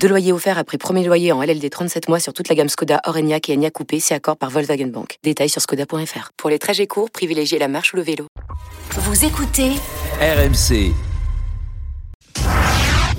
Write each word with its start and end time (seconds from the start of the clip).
Deux 0.00 0.08
loyers 0.08 0.32
offerts 0.32 0.58
après 0.58 0.78
premier 0.78 1.04
loyer 1.04 1.32
en 1.32 1.42
LLD 1.42 1.68
37 1.68 2.08
mois 2.08 2.20
sur 2.20 2.32
toute 2.32 2.48
la 2.48 2.54
gamme 2.54 2.68
Skoda, 2.68 3.00
Orenia 3.04 3.38
et 3.48 3.52
Enya 3.54 3.70
Coupé, 3.70 3.98
c'est 3.98 4.14
accord 4.14 4.36
par 4.36 4.50
Volkswagen 4.50 4.86
Bank. 4.86 5.18
Détails 5.24 5.48
sur 5.48 5.60
skoda.fr. 5.60 6.30
Pour 6.36 6.50
les 6.50 6.58
trajets 6.58 6.86
courts, 6.86 7.10
privilégiez 7.10 7.58
la 7.58 7.66
marche 7.66 7.92
ou 7.92 7.96
le 7.96 8.02
vélo. 8.02 8.26
Vous 8.92 9.24
écoutez 9.24 9.72
RMC. 10.20 10.92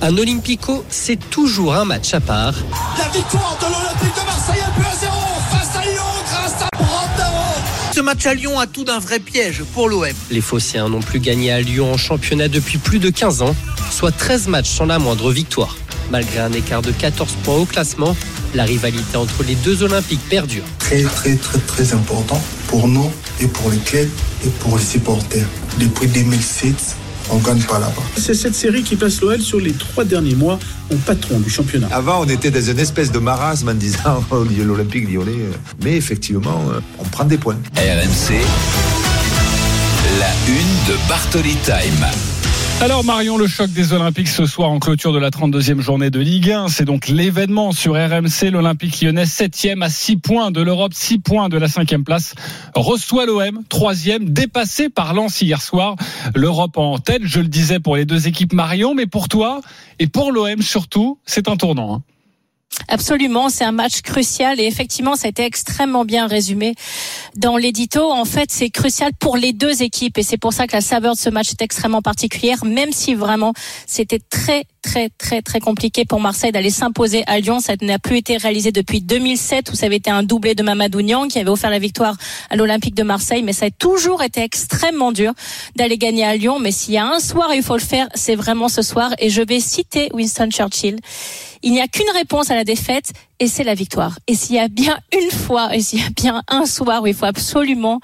Un 0.02 0.18
Olympico, 0.18 0.86
c'est 0.90 1.18
toujours 1.30 1.74
un 1.74 1.84
match 1.84 2.14
à 2.14 2.22
part. 2.22 2.54
La 2.98 3.10
victoire 3.10 3.58
de 3.60 3.66
l'Olympique 3.66 4.16
de 4.16 4.26
Marseille, 4.26 4.62
1 4.62 4.82
à 4.82 4.96
0 4.96 5.14
face 5.52 5.76
à 5.76 5.82
Lyon 5.82 6.04
grâce 6.30 6.62
à 6.62 6.70
Brandao. 6.78 7.94
Ce 7.94 8.00
match 8.00 8.26
à 8.26 8.34
Lyon 8.34 8.60
a 8.60 8.68
tout 8.68 8.86
d'un 8.86 9.00
vrai 9.00 9.20
piège 9.20 9.64
pour 9.74 9.90
l'OM. 9.90 10.08
Les 10.32 10.42
Phocéens 10.42 10.88
n'ont 10.88 11.02
plus 11.02 11.20
gagné 11.20 11.52
à 11.52 11.60
Lyon 11.60 11.94
en 11.94 11.98
championnat 11.98 12.48
depuis 12.48 12.78
plus 12.78 13.00
de 13.00 13.10
15 13.10 13.42
ans, 13.42 13.56
soit 13.92 14.12
13 14.12 14.48
matchs 14.48 14.70
sans 14.70 14.86
la 14.86 15.00
moindre 15.00 15.32
victoire. 15.32 15.76
Malgré 16.12 16.40
un 16.40 16.52
écart 16.54 16.82
de 16.82 16.92
14 16.92 17.30
points 17.44 17.56
au 17.56 17.66
classement, 17.66 18.16
la 18.56 18.64
rivalité 18.64 19.18
entre 19.18 19.44
les 19.44 19.56
deux 19.56 19.84
Olympiques 19.84 20.22
perdure. 20.30 20.64
Très 20.80 21.04
très 21.04 21.36
très 21.36 21.60
très 21.60 21.94
important 21.94 22.42
pour 22.68 22.88
nous 22.88 23.12
et 23.42 23.48
pour 23.48 23.70
les 23.70 23.78
clubs 23.78 24.10
et 24.46 24.50
pour 24.60 24.78
les 24.78 24.84
supporters. 24.84 25.46
Depuis 25.80 26.08
2007, 26.08 26.74
on 27.30 27.38
ne 27.38 27.44
gagne 27.44 27.62
pas 27.62 27.80
là-bas. 27.80 28.02
C'est 28.16 28.34
cette 28.34 28.56
série 28.56 28.84
qui 28.84 28.96
place 28.96 29.22
l'OL 29.22 29.42
sur 29.42 29.60
les 29.60 29.74
trois 29.74 30.06
derniers 30.06 30.36
mois 30.36 30.60
en 30.94 30.96
patron 30.98 31.40
du 31.40 31.50
championnat. 31.50 31.88
Avant, 31.92 32.22
on 32.22 32.30
était 32.30 32.52
dans 32.52 32.62
une 32.62 32.80
espèce 32.80 33.12
de 33.12 33.20
marasme 33.20 33.70
en 33.70 33.74
disant 33.74 34.24
oh, 34.32 34.46
l'Olympique 34.46 35.12
lyonnais. 35.12 35.38
Mais 35.84 35.96
effectivement, 35.96 36.64
on 37.00 37.04
prend 37.04 37.26
des 37.26 37.38
points. 37.38 37.58
RMC, 37.76 38.34
la 40.20 40.30
une 40.48 40.94
de 40.94 41.10
Bartoli 41.10 41.56
Time. 41.66 42.37
Alors 42.80 43.04
Marion, 43.04 43.40
le 43.40 43.48
choc 43.48 43.72
des 43.72 43.92
Olympiques 43.92 44.28
ce 44.28 44.46
soir 44.46 44.70
en 44.70 44.78
clôture 44.78 45.12
de 45.12 45.18
la 45.18 45.32
32e 45.32 45.80
journée 45.80 46.12
de 46.12 46.20
Ligue 46.20 46.52
1, 46.52 46.68
c'est 46.68 46.86
donc 46.86 47.08
l'événement 47.08 47.72
sur 47.72 47.94
RMC. 47.94 48.52
L'Olympique 48.52 49.02
lyonnais 49.02 49.24
7e 49.24 49.84
à 49.84 49.90
6 49.90 50.18
points 50.18 50.52
de 50.52 50.62
l'Europe, 50.62 50.94
6 50.94 51.18
points 51.18 51.50
de 51.50 51.58
la 51.58 51.66
5e 51.66 52.04
place, 52.04 52.36
reçoit 52.76 53.26
l'OM, 53.26 53.64
3e, 53.68 54.32
dépassé 54.32 54.90
par 54.90 55.16
Lens 55.16 55.42
hier 55.42 55.60
soir. 55.60 55.96
L'Europe 56.36 56.78
en 56.78 57.00
tête, 57.00 57.24
je 57.24 57.40
le 57.40 57.48
disais 57.48 57.80
pour 57.80 57.96
les 57.96 58.06
deux 58.06 58.28
équipes 58.28 58.54
Marion, 58.54 58.94
mais 58.94 59.08
pour 59.08 59.28
toi 59.28 59.62
et 59.98 60.06
pour 60.06 60.32
l'OM 60.32 60.62
surtout, 60.62 61.18
c'est 61.26 61.50
un 61.50 61.58
tournant. 61.58 61.96
Hein. 61.96 62.04
Absolument, 62.90 63.50
c'est 63.50 63.66
un 63.66 63.72
match 63.72 64.02
crucial 64.02 64.60
et 64.60 64.64
effectivement, 64.64 65.16
ça 65.16 65.28
a 65.28 65.30
été 65.30 65.44
extrêmement 65.44 66.06
bien 66.06 66.26
résumé 66.28 66.74
dans 67.36 67.58
l'édito. 67.58 68.12
En 68.12 68.24
fait, 68.24 68.50
c'est 68.50 68.70
crucial 68.70 69.12
pour 69.20 69.36
les 69.36 69.52
deux 69.52 69.82
équipes 69.84 70.18
et 70.18 70.24
c'est 70.24 70.38
pour 70.38 70.54
ça 70.54 70.68
que 70.68 70.74
la 70.74 70.82
saveur 70.82 71.16
de 71.16 71.20
ce 71.20 71.30
match 71.30 71.50
est 71.52 71.62
extrêmement 71.62 72.02
particulière, 72.02 72.64
même 72.64 72.94
si 72.94 73.14
vraiment 73.14 73.54
c'était 73.88 74.22
très 74.30 74.64
très 74.88 75.10
très 75.10 75.42
très 75.42 75.60
compliqué 75.60 76.06
pour 76.06 76.22
Marseille 76.22 76.54
d'aller 76.54 76.70
s'imposer 76.70 77.24
à 77.28 77.40
Lyon. 77.40 77.60
Ça 77.60 77.74
n'a 77.82 78.00
plus 78.00 78.18
été 78.18 78.38
réalisé 78.38 78.72
depuis 78.72 79.02
2007 79.02 79.70
où 79.72 79.76
ça 79.76 79.88
avait 79.88 79.98
été 79.98 80.10
un 80.10 80.24
doublé 80.24 80.56
de 80.56 80.64
Mamadou 80.64 81.02
Niang 81.02 81.28
qui 81.28 81.40
avait 81.40 81.50
offert 81.50 81.70
la 81.70 81.80
victoire 81.80 82.16
à 82.50 82.56
l'Olympique 82.56 82.96
de 82.96 83.04
Marseille. 83.04 83.44
Mais 83.44 83.52
ça 83.52 83.66
a 83.66 83.70
toujours 83.70 84.24
été 84.24 84.42
extrêmement 84.42 85.12
dur 85.12 85.34
d'aller 85.76 85.98
gagner 85.98 86.24
à 86.24 86.38
Lyon. 86.38 86.60
Mais 86.60 86.72
s'il 86.72 86.94
y 86.94 86.98
a 86.98 87.06
un 87.06 87.20
soir 87.20 87.54
il 87.54 87.64
faut 87.64 87.76
le 87.76 87.82
faire, 87.82 88.08
c'est 88.16 88.36
vraiment 88.36 88.70
ce 88.70 88.82
soir. 88.82 89.12
Et 89.20 89.30
je 89.30 89.42
vais 89.42 89.60
citer 89.60 90.10
Winston 90.14 90.50
Churchill. 90.50 90.98
Il 91.64 91.74
n'y 91.74 91.82
a 91.82 91.88
qu'une 91.88 92.10
réponse 92.14 92.50
à 92.50 92.56
la 92.56 92.64
défaite 92.64 93.12
et 93.40 93.48
c'est 93.48 93.64
la 93.64 93.74
victoire. 93.74 94.18
Et 94.28 94.36
s'il 94.36 94.56
y 94.56 94.60
a 94.60 94.68
bien 94.68 94.98
une 95.14 95.32
fois, 95.32 95.76
et 95.76 95.82
s'il 95.82 96.00
y 96.00 96.04
a 96.04 96.10
bien 96.16 96.44
un 96.48 96.66
soir 96.66 97.04
où 97.04 97.08
il 97.08 97.14
faut 97.14 97.26
absolument 97.26 98.00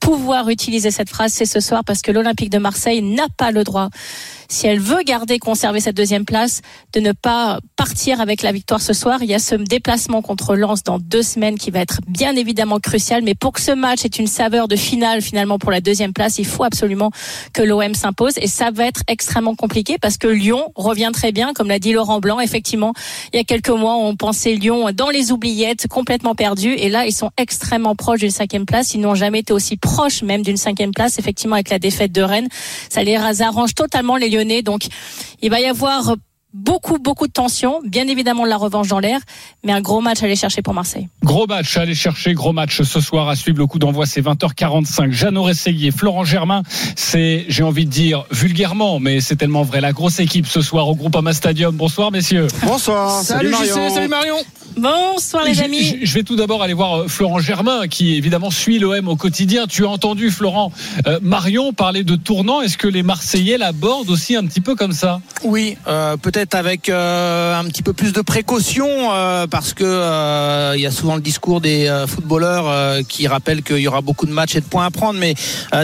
pouvoir 0.00 0.48
utiliser 0.48 0.90
cette 0.90 1.08
phrase, 1.08 1.32
c'est 1.32 1.46
ce 1.46 1.60
soir 1.60 1.82
parce 1.84 2.02
que 2.02 2.10
l'Olympique 2.10 2.50
de 2.50 2.58
Marseille 2.58 3.02
n'a 3.02 3.26
pas 3.36 3.50
le 3.50 3.64
droit 3.64 3.88
si 4.48 4.66
elle 4.66 4.80
veut 4.80 5.02
garder, 5.02 5.38
conserver 5.38 5.80
cette 5.80 5.96
deuxième 5.96 6.24
place, 6.24 6.62
de 6.92 7.00
ne 7.00 7.12
pas 7.12 7.58
partir 7.76 8.20
avec 8.20 8.42
la 8.42 8.52
victoire 8.52 8.80
ce 8.80 8.92
soir. 8.92 9.18
Il 9.22 9.28
y 9.28 9.34
a 9.34 9.38
ce 9.38 9.54
déplacement 9.54 10.22
contre 10.22 10.56
Lens 10.56 10.82
dans 10.82 10.98
deux 10.98 11.22
semaines 11.22 11.58
qui 11.58 11.70
va 11.70 11.80
être 11.80 12.00
bien 12.06 12.36
évidemment 12.36 12.78
crucial. 12.78 13.22
Mais 13.22 13.34
pour 13.34 13.52
que 13.52 13.60
ce 13.60 13.72
match 13.72 14.04
ait 14.04 14.08
une 14.08 14.26
saveur 14.26 14.68
de 14.68 14.76
finale 14.76 15.22
finalement 15.22 15.58
pour 15.58 15.70
la 15.70 15.80
deuxième 15.80 16.12
place, 16.12 16.38
il 16.38 16.46
faut 16.46 16.64
absolument 16.64 17.10
que 17.52 17.62
l'OM 17.62 17.94
s'impose. 17.94 18.34
Et 18.38 18.46
ça 18.46 18.70
va 18.70 18.86
être 18.86 19.00
extrêmement 19.08 19.54
compliqué 19.54 19.96
parce 20.00 20.16
que 20.16 20.28
Lyon 20.28 20.72
revient 20.74 21.10
très 21.12 21.32
bien, 21.32 21.52
comme 21.52 21.68
l'a 21.68 21.78
dit 21.78 21.92
Laurent 21.92 22.20
Blanc. 22.20 22.40
Effectivement, 22.40 22.92
il 23.32 23.36
y 23.36 23.40
a 23.40 23.44
quelques 23.44 23.70
mois, 23.70 23.96
on 23.96 24.14
pensait 24.16 24.54
Lyon 24.54 24.90
dans 24.94 25.10
les 25.10 25.32
oubliettes, 25.32 25.88
complètement 25.88 26.34
perdu. 26.34 26.72
Et 26.72 26.88
là, 26.88 27.06
ils 27.06 27.12
sont 27.12 27.30
extrêmement 27.36 27.94
proches 27.96 28.20
d'une 28.20 28.30
cinquième 28.30 28.66
place. 28.66 28.94
Ils 28.94 29.00
n'ont 29.00 29.14
jamais 29.14 29.40
été 29.40 29.52
aussi 29.52 29.65
proches 29.74 30.22
même 30.22 30.42
d'une 30.42 30.56
cinquième 30.56 30.92
place. 30.92 31.18
Effectivement, 31.18 31.54
avec 31.54 31.70
la 31.70 31.80
défaite 31.80 32.12
de 32.12 32.22
Rennes, 32.22 32.48
ça 32.88 33.02
les 33.02 33.16
arrange 33.16 33.74
totalement 33.74 34.16
les 34.16 34.30
donc, 34.62 34.86
il 35.42 35.50
va 35.50 35.60
y 35.60 35.64
avoir 35.64 36.14
beaucoup, 36.52 36.98
beaucoup 36.98 37.26
de 37.26 37.32
tension. 37.32 37.80
Bien 37.84 38.08
évidemment, 38.08 38.44
la 38.44 38.56
revanche 38.56 38.88
dans 38.88 38.98
l'air, 38.98 39.20
mais 39.64 39.72
un 39.72 39.80
gros 39.80 40.00
match 40.00 40.22
à 40.22 40.26
aller 40.26 40.36
chercher 40.36 40.62
pour 40.62 40.74
Marseille. 40.74 41.08
Gros 41.22 41.46
match 41.46 41.76
à 41.76 41.82
aller 41.82 41.94
chercher, 41.94 42.34
gros 42.34 42.52
match 42.52 42.82
ce 42.82 43.00
soir 43.00 43.28
à 43.28 43.36
suivre. 43.36 43.58
Le 43.58 43.66
coup 43.66 43.78
d'envoi, 43.78 44.06
c'est 44.06 44.22
20h45. 44.22 45.10
Jeannot 45.10 45.44
Rességuier, 45.44 45.90
Florent 45.90 46.24
Germain, 46.24 46.62
c'est, 46.96 47.44
j'ai 47.48 47.62
envie 47.62 47.86
de 47.86 47.90
dire 47.90 48.24
vulgairement, 48.30 49.00
mais 49.00 49.20
c'est 49.20 49.36
tellement 49.36 49.62
vrai. 49.62 49.80
La 49.80 49.92
grosse 49.92 50.18
équipe 50.18 50.46
ce 50.46 50.62
soir 50.62 50.88
au 50.88 50.94
Groupama 50.94 51.32
Stadium. 51.32 51.76
Bonsoir, 51.76 52.10
messieurs. 52.10 52.46
Bonsoir. 52.62 53.22
Salut, 53.22 53.52
salut 53.52 53.68
Marion. 53.68 53.90
salut 53.94 54.08
Marion. 54.08 54.36
Bonsoir 54.76 55.44
les 55.44 55.62
amis. 55.62 56.00
Je, 56.02 56.12
vais 56.12 56.22
tout 56.22 56.36
d'abord 56.36 56.62
aller 56.62 56.74
voir 56.74 57.00
euh, 57.00 57.08
Florent 57.08 57.38
Germain, 57.38 57.88
qui 57.88 58.14
évidemment 58.16 58.50
suit 58.50 58.78
l'OM 58.78 59.08
au 59.08 59.16
quotidien. 59.16 59.66
Tu 59.66 59.86
as 59.86 59.88
entendu 59.88 60.30
Florent 60.30 60.70
euh, 61.06 61.18
Marion 61.22 61.72
parler 61.72 62.04
de 62.04 62.14
tournant. 62.14 62.60
Est-ce 62.60 62.76
que 62.76 62.86
les 62.86 63.02
Marseillais 63.02 63.56
l'abordent 63.56 64.10
aussi 64.10 64.36
un 64.36 64.44
petit 64.44 64.60
peu 64.60 64.74
comme 64.74 64.92
ça? 64.92 65.22
Oui, 65.44 65.78
euh, 65.86 66.18
peut-être 66.18 66.54
avec 66.54 66.90
un 66.90 67.64
petit 67.68 67.82
peu 67.82 67.94
plus 67.94 68.12
de 68.12 68.20
précaution, 68.20 68.86
parce 69.50 69.72
que 69.72 70.74
il 70.74 70.80
y 70.80 70.86
a 70.86 70.90
souvent 70.90 71.14
le 71.16 71.22
discours 71.22 71.62
des 71.62 72.04
footballeurs 72.06 73.02
qui 73.06 73.26
rappellent 73.26 73.62
qu'il 73.62 73.78
y 73.78 73.88
aura 73.88 74.02
beaucoup 74.02 74.26
de 74.26 74.32
matchs 74.32 74.56
et 74.56 74.60
de 74.60 74.66
points 74.66 74.84
à 74.84 74.90
prendre. 74.90 75.18
Mais 75.18 75.34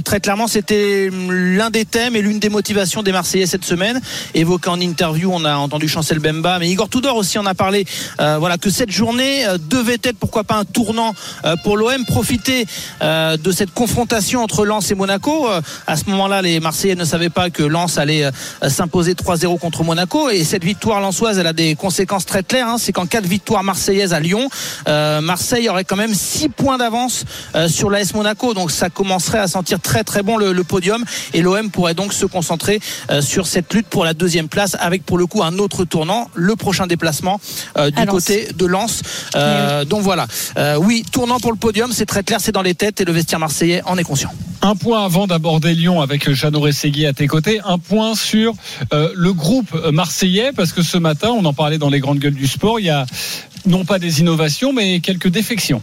très 0.04 0.20
clairement, 0.20 0.48
c'était 0.48 1.08
l'un 1.10 1.70
des 1.70 1.86
thèmes 1.86 2.14
et 2.14 2.20
l'une 2.20 2.38
des 2.38 2.50
motivations 2.50 3.02
des 3.02 3.12
Marseillais 3.12 3.47
cette 3.47 3.64
semaine. 3.64 4.00
Évoqué 4.34 4.69
en 4.69 4.81
interview, 4.81 5.31
on 5.32 5.44
a 5.44 5.54
entendu 5.56 5.88
Chancel 5.88 6.19
Bemba, 6.19 6.58
mais 6.58 6.69
Igor 6.69 6.88
Tudor 6.88 7.16
aussi 7.16 7.38
en 7.38 7.47
a 7.47 7.54
parlé. 7.54 7.86
voilà 8.19 8.58
que 8.58 8.70
cette 8.82 8.91
journée 8.91 9.47
euh, 9.47 9.59
devait 9.59 10.00
être 10.03 10.16
pourquoi 10.19 10.43
pas 10.43 10.56
un 10.56 10.65
tournant 10.65 11.15
euh, 11.44 11.54
pour 11.62 11.76
l'OM 11.76 12.04
profiter 12.04 12.66
euh, 13.00 13.37
de 13.37 13.53
cette 13.53 13.72
confrontation 13.72 14.43
entre 14.43 14.66
Lens 14.66 14.91
et 14.91 14.97
Monaco. 14.97 15.47
À 15.87 15.97
ce 15.97 16.10
moment-là 16.10 16.43
les 16.43 16.59
Marseillais 16.59 16.97
ne 16.97 17.04
savaient 17.04 17.31
pas 17.31 17.48
que 17.48 17.62
Lens 17.62 17.97
allait 17.97 18.28
s'imposer 18.66 19.12
3-0 19.12 19.60
contre 19.60 19.84
Monaco. 19.84 20.31
Et 20.31 20.43
cette 20.43 20.65
victoire 20.65 21.00
lensoise 21.00 21.38
elle 21.38 21.47
a 21.47 21.53
des 21.53 21.76
conséquences 21.76 22.26
très 22.26 22.43
claires 22.43 22.66
hein. 22.66 22.76
c'est 22.76 22.91
qu'en 22.91 23.06
cas 23.06 23.20
de 23.20 23.28
victoire 23.28 23.62
marseillaise 23.62 24.12
à 24.12 24.19
Lyon 24.19 24.48
Marseille 24.87 25.69
aurait 25.69 25.84
quand 25.84 25.97
même 25.97 26.14
6 26.14 26.49
points 26.49 26.78
d'avance 26.78 27.25
sur 27.69 27.88
l'AS 27.88 28.14
Monaco. 28.14 28.54
Donc 28.54 28.72
ça 28.72 28.91
commencerait 28.91 29.38
à 29.38 29.47
sentir 29.47 29.78
très 29.78 30.03
très 30.03 30.22
bon 30.22 30.37
le, 30.38 30.64
podium. 30.64 31.04
Et 31.34 31.43
l'OM 31.43 31.70
pourrait 31.70 31.94
donc 31.94 32.12
se 32.12 32.26
concentrer 32.26 32.81
sur 33.20 33.47
cette 33.47 33.72
lutte 33.75 33.87
pour 33.87 34.04
la 34.04 34.14
deuxième 34.14 34.49
place 34.49 34.76
avec 34.81 35.04
pour 35.04 35.19
le 35.19 35.26
coup 35.26 35.43
un 35.43 35.59
autre 35.59 35.84
tournant 35.84 36.28
le 36.34 36.56
prochain 36.56 36.87
déplacement 36.87 37.41
du 37.76 38.06
côté 38.06 38.49
de 38.53 38.71
lance. 38.72 39.02
Euh, 39.36 39.84
donc 39.84 40.02
voilà. 40.02 40.26
Euh, 40.58 40.76
oui, 40.76 41.04
tournant 41.10 41.38
pour 41.38 41.52
le 41.52 41.58
podium, 41.58 41.92
c'est 41.92 42.06
très 42.06 42.24
clair, 42.24 42.40
c'est 42.40 42.52
dans 42.52 42.62
les 42.62 42.74
têtes 42.74 43.00
et 43.00 43.04
le 43.04 43.12
vestiaire 43.12 43.38
marseillais 43.38 43.82
en 43.86 43.96
est 43.96 44.04
conscient. 44.04 44.32
Un 44.62 44.76
point 44.76 45.04
avant 45.04 45.26
d'aborder 45.26 45.74
Lyon 45.74 46.00
avec 46.00 46.30
Jeannot 46.32 46.60
Rességui 46.60 47.06
à 47.06 47.12
tes 47.12 47.26
côtés, 47.26 47.60
un 47.64 47.78
point 47.78 48.14
sur 48.14 48.54
euh, 48.92 49.10
le 49.14 49.32
groupe 49.32 49.74
marseillais, 49.92 50.52
parce 50.52 50.72
que 50.72 50.82
ce 50.82 50.98
matin, 50.98 51.30
on 51.30 51.44
en 51.44 51.52
parlait 51.52 51.78
dans 51.78 51.90
les 51.90 52.00
grandes 52.00 52.19
gueules 52.19 52.34
du 52.34 52.46
sport, 52.46 52.78
il 52.80 52.86
y 52.86 52.90
a 52.90 53.06
non 53.66 53.84
pas 53.84 53.98
des 53.98 54.20
innovations, 54.20 54.72
mais 54.72 55.00
quelques 55.00 55.28
défections. 55.28 55.82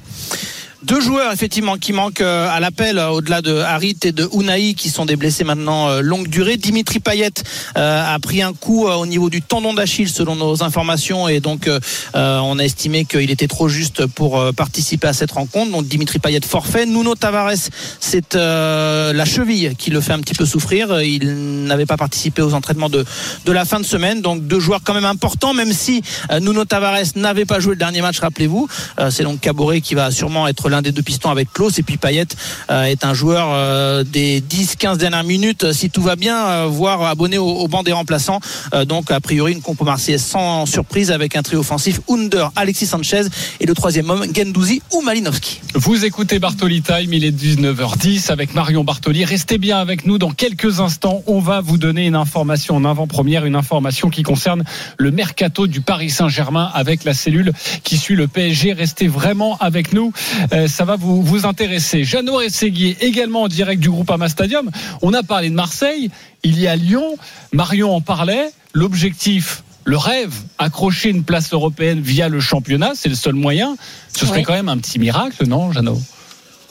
Deux 0.83 1.01
joueurs 1.01 1.33
effectivement 1.33 1.75
qui 1.75 1.91
manquent 1.91 2.21
euh, 2.21 2.47
à 2.49 2.61
l'appel 2.61 2.99
euh, 2.99 3.09
au-delà 3.09 3.41
de 3.41 3.53
Harit 3.53 3.97
et 4.03 4.13
de 4.13 4.29
Unai 4.31 4.73
qui 4.75 4.89
sont 4.89 5.05
des 5.05 5.17
blessés 5.17 5.43
maintenant 5.43 5.89
euh, 5.89 5.99
longue 5.99 6.29
durée. 6.29 6.55
Dimitri 6.55 7.01
Payet 7.01 7.33
a 7.75 8.17
pris 8.19 8.41
un 8.41 8.53
coup 8.53 8.87
au 8.87 9.05
niveau 9.05 9.29
du 9.29 9.41
tendon 9.41 9.73
d'Achille 9.73 10.07
selon 10.07 10.35
nos 10.35 10.63
informations 10.63 11.27
et 11.27 11.39
donc 11.39 11.69
on 12.13 12.59
a 12.59 12.63
estimé 12.63 13.05
qu'il 13.05 13.29
était 13.31 13.47
trop 13.47 13.67
juste 13.67 14.05
pour 14.05 14.53
participer 14.53 15.07
à 15.07 15.13
cette 15.13 15.31
rencontre. 15.31 15.71
Donc 15.71 15.87
Dimitri 15.87 16.19
Payet 16.19 16.41
forfait. 16.45 16.85
Nuno 16.85 17.15
Tavares 17.15 17.69
c'est 17.99 18.35
la 18.35 19.25
cheville 19.25 19.75
qui 19.77 19.89
le 19.91 20.01
fait 20.01 20.13
un 20.13 20.19
petit 20.19 20.33
peu 20.33 20.45
souffrir. 20.45 21.01
Il 21.01 21.63
n'avait 21.65 21.85
pas 21.85 21.97
participé 21.97 22.41
aux 22.41 22.53
entraînements 22.53 22.89
de, 22.89 23.05
de 23.45 23.51
la 23.51 23.65
fin 23.65 23.79
de 23.79 23.85
semaine. 23.85 24.21
Donc 24.21 24.45
deux 24.45 24.59
joueurs 24.59 24.81
quand 24.83 24.93
même 24.93 25.05
importants 25.05 25.53
même 25.53 25.73
si 25.73 26.01
Nuno 26.41 26.65
Tavares 26.65 27.15
n'avait 27.15 27.45
pas 27.45 27.59
joué 27.59 27.71
le 27.71 27.79
dernier 27.79 28.01
match 28.01 28.19
rappelez-vous. 28.19 28.67
C'est 29.09 29.23
donc 29.23 29.39
Caboret 29.39 29.81
qui 29.81 29.95
va 29.95 30.11
sûrement 30.11 30.47
être 30.47 30.68
l'un 30.69 30.81
des 30.81 30.91
deux 30.91 31.01
pistons 31.01 31.29
avec 31.29 31.51
Klaus 31.51 31.77
et 31.79 31.83
puis 31.83 31.97
Payet 31.97 32.27
euh, 32.69 32.83
est 32.83 33.03
un 33.03 33.13
joueur 33.13 33.49
euh, 33.51 34.03
des 34.03 34.41
10-15 34.41 34.97
dernières 34.97 35.23
minutes 35.23 35.65
euh, 35.65 35.73
si 35.73 35.89
tout 35.89 36.01
va 36.01 36.15
bien 36.15 36.65
voire 36.65 37.03
abonné 37.03 37.37
au, 37.37 37.67
banc 37.67 37.83
des 37.83 37.91
remplaçants. 37.91 38.39
Donc 38.87 39.11
a 39.11 39.19
priori 39.19 39.53
une 39.53 39.61
compo 39.61 39.83
marseillaise 39.83 40.23
sans 40.23 40.65
surprise 40.65 41.11
avec 41.11 41.35
un 41.35 41.41
trio 41.41 41.59
offensif 41.59 42.01
Under, 42.09 42.51
Alexis 42.55 42.87
Sanchez 42.87 43.23
et 43.59 43.65
le 43.65 43.73
troisième 43.73 44.09
homme 44.09 44.25
Gendouzi 44.33 44.81
ou 44.93 45.01
Malinowski 45.01 45.61
Vous 45.75 46.03
écoutez 46.03 46.39
Bartoli 46.39 46.81
Time, 46.81 47.13
il 47.13 47.23
est 47.23 47.31
19h10 47.31 48.31
avec 48.31 48.55
Marion 48.55 48.83
Bartoli. 48.83 49.23
Restez 49.23 49.59
bien 49.59 49.77
avec 49.77 50.05
nous 50.05 50.17
dans 50.17 50.31
quelques 50.31 50.79
instants. 50.79 51.21
On 51.27 51.39
va 51.39 51.61
vous 51.61 51.77
donner 51.77 52.07
une 52.07 52.15
information 52.15 52.75
en 52.75 52.85
avant-première, 52.85 53.45
une 53.45 53.55
information 53.55 54.09
qui 54.09 54.23
concerne 54.23 54.63
le 54.97 55.11
mercato 55.11 55.67
du 55.67 55.81
Paris 55.81 56.09
Saint-Germain 56.09 56.71
avec 56.73 57.03
la 57.03 57.13
cellule 57.13 57.53
qui 57.83 57.97
suit 57.97 58.15
le 58.15 58.27
PSG. 58.27 58.73
Restez 58.73 59.07
vraiment 59.07 59.57
avec 59.59 59.93
nous, 59.93 60.11
Euh, 60.53 60.67
ça 60.67 60.85
va 60.85 60.95
vous, 60.95 61.21
vous 61.21 61.45
intéresser. 61.45 62.03
Jeannot 62.03 62.37
Rességuier, 62.37 62.97
également 63.01 63.43
en 63.43 63.47
direct 63.47 63.81
du 63.81 63.89
groupe 63.89 64.09
Ama 64.09 64.27
Stadium. 64.27 64.71
On 65.03 65.13
a 65.13 65.21
parlé 65.21 65.49
de 65.49 65.55
Marseille, 65.55 66.09
il 66.43 66.59
y 66.59 66.67
a 66.67 66.75
Lyon. 66.75 67.15
Marion 67.53 67.95
en 67.95 68.01
parlait. 68.01 68.49
L'objectif 68.73 69.63
le 69.85 69.97
rêve, 69.97 70.33
accrocher 70.57 71.09
une 71.09 71.23
place 71.23 71.53
européenne 71.53 72.01
via 72.01 72.29
le 72.29 72.39
championnat, 72.39 72.91
c'est 72.95 73.09
le 73.09 73.15
seul 73.15 73.33
moyen. 73.33 73.75
Ce 74.15 74.25
serait 74.25 74.43
quand 74.43 74.53
même 74.53 74.69
un 74.69 74.77
petit 74.77 74.99
miracle, 74.99 75.45
non, 75.47 75.71
Jeannot? 75.71 75.99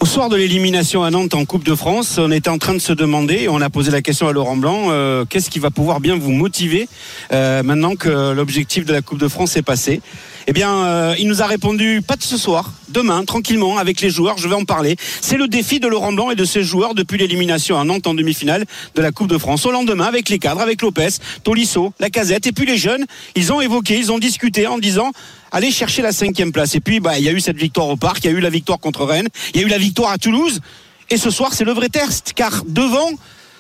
Au 0.01 0.07
soir 0.07 0.29
de 0.29 0.37
l'élimination 0.37 1.03
à 1.03 1.11
Nantes 1.11 1.35
en 1.35 1.45
Coupe 1.45 1.65
de 1.65 1.75
France, 1.75 2.19
on 2.19 2.31
était 2.31 2.51
en 2.51 2.59
train 2.59 2.75
de 2.75 2.79
se 2.79 2.93
demander, 2.93 3.35
et 3.43 3.49
on 3.49 3.61
a 3.61 3.69
posé 3.69 3.91
la 3.91 4.01
question 4.01 4.29
à 4.29 4.33
Laurent 4.33 4.57
Blanc, 4.57 4.87
euh, 4.91 5.25
qu'est-ce 5.25 5.51
qui 5.51 5.59
va 5.59 5.71
pouvoir 5.71 5.99
bien 5.99 6.17
vous 6.17 6.31
motiver 6.31 6.89
euh, 7.33 7.65
maintenant 7.65 7.97
que 7.97 8.33
l'objectif 8.33 8.85
de 8.85 8.93
la 8.93 9.03
Coupe 9.03 9.19
de 9.19 9.27
France 9.27 9.57
est 9.57 9.63
passé? 9.63 10.01
Eh 10.47 10.53
bien, 10.53 10.75
euh, 10.85 11.15
il 11.19 11.29
nous 11.29 11.43
a 11.43 11.47
répondu 11.47 12.03
pas 12.07 12.17
de 12.17 12.23
ce 12.23 12.37
soir, 12.37 12.73
demain, 12.89 13.25
tranquillement, 13.25 13.79
avec 13.79 14.01
les 14.01 14.11
joueurs. 14.11 14.39
Je 14.39 14.49
vais 14.49 14.55
en 14.55 14.65
parler. 14.65 14.97
C'est 15.21 15.37
le 15.37 15.49
défi 15.49 15.81
de 15.81 15.89
Laurent 15.89 16.13
Blanc 16.13 16.31
et 16.31 16.37
de 16.37 16.45
ses 16.45 16.63
joueurs 16.63 16.95
depuis 16.95 17.19
l'élimination 17.19 17.79
à 17.79 17.85
Nantes 17.85 18.07
en 18.07 18.15
demi-finale 18.15 18.65
de 18.95 19.03
la 19.03 19.13
Coupe 19.13 19.29
de 19.29 19.39
France. 19.39 19.67
Au 19.67 19.71
lendemain, 19.71 20.07
avec 20.07 20.29
les 20.29 20.39
cadres, 20.39 20.61
avec 20.61 20.83
Lopez, 20.83 21.09
Tolisso, 21.45 21.93
Lacazette, 22.01 22.47
et 22.47 22.53
puis 22.53 22.67
les 22.67 22.79
jeunes, 22.79 23.05
ils 23.35 23.53
ont 23.53 23.61
évoqué, 23.61 23.99
ils 23.99 24.13
ont 24.13 24.19
discuté 24.19 24.67
en 24.67 24.79
disant 24.79 25.13
allez 25.51 25.71
chercher 25.71 26.03
la 26.03 26.13
cinquième 26.13 26.53
place. 26.53 26.75
Et 26.75 26.81
puis, 26.81 27.01
bah, 27.01 27.19
il 27.19 27.25
y 27.25 27.29
a 27.29 27.33
eu 27.33 27.41
cette 27.41 27.57
victoire 27.57 27.89
au 27.89 27.97
parc, 27.97 28.25
il 28.25 28.31
y 28.31 28.35
a 28.35 28.37
eu 28.37 28.41
la 28.41 28.51
victoire 28.51 28.79
contre 28.79 29.05
Rennes, 29.05 29.29
il 29.55 29.61
y 29.61 29.65
a 29.65 29.67
eu 29.67 29.71
la 29.71 29.79
victoire 29.79 30.13
à 30.13 30.19
Toulouse. 30.19 30.61
Et 31.11 31.17
ce 31.17 31.31
soir, 31.31 31.55
c'est 31.55 31.65
le 31.65 31.73
vrai 31.73 31.89
test, 31.89 32.33
car 32.35 32.65
devant, 32.67 33.11